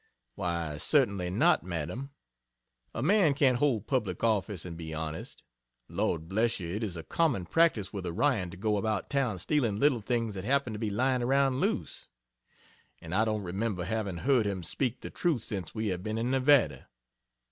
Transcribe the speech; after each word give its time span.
Why, 0.33 0.77
certainly 0.77 1.29
not, 1.29 1.61
Madam. 1.61 2.09
A 2.91 3.03
man 3.03 3.35
can't 3.35 3.59
hold 3.59 3.85
public 3.85 4.23
office 4.23 4.65
and 4.65 4.75
be 4.75 4.95
honest. 4.95 5.43
Lord 5.87 6.27
bless 6.27 6.59
you, 6.59 6.69
it 6.69 6.83
is 6.83 6.97
a 6.97 7.03
common 7.03 7.45
practice 7.45 7.93
with 7.93 8.07
Orion 8.07 8.49
to 8.49 8.57
go 8.57 8.77
about 8.77 9.11
town 9.11 9.37
stealing 9.37 9.77
little 9.77 10.01
things 10.01 10.33
that 10.33 10.43
happen 10.43 10.73
to 10.73 10.79
be 10.79 10.89
lying 10.89 11.21
around 11.21 11.59
loose. 11.59 12.07
And 12.99 13.13
I 13.13 13.25
don't 13.25 13.43
remember 13.43 13.83
having 13.85 14.17
heard 14.17 14.47
him 14.47 14.63
speak 14.63 15.01
the 15.01 15.11
truth 15.11 15.43
since 15.43 15.75
we 15.75 15.89
have 15.89 16.01
been 16.01 16.17
in 16.17 16.31
Nevada. 16.31 16.87